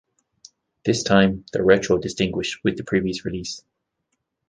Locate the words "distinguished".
1.99-2.63